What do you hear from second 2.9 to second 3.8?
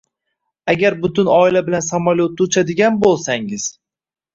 bo‘lsangiz